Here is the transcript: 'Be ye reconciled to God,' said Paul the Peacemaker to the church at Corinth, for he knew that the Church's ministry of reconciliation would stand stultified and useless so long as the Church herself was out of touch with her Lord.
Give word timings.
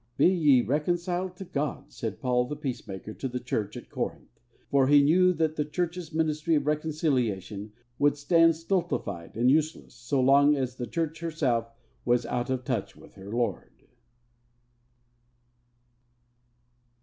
'Be 0.17 0.25
ye 0.25 0.61
reconciled 0.63 1.35
to 1.35 1.45
God,' 1.45 1.91
said 1.93 2.19
Paul 2.19 2.45
the 2.47 2.55
Peacemaker 2.55 3.13
to 3.13 3.27
the 3.27 3.39
church 3.39 3.77
at 3.77 3.91
Corinth, 3.91 4.39
for 4.71 4.87
he 4.87 5.03
knew 5.03 5.31
that 5.33 5.57
the 5.57 5.63
Church's 5.63 6.11
ministry 6.11 6.55
of 6.55 6.65
reconciliation 6.65 7.73
would 7.99 8.17
stand 8.17 8.55
stultified 8.55 9.37
and 9.37 9.51
useless 9.51 9.93
so 9.93 10.19
long 10.19 10.55
as 10.55 10.73
the 10.77 10.87
Church 10.87 11.19
herself 11.19 11.67
was 12.03 12.25
out 12.25 12.49
of 12.49 12.63
touch 12.63 12.95
with 12.95 13.13
her 13.13 13.29
Lord. 13.29 13.89